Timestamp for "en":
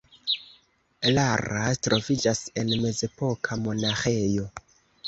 2.63-2.75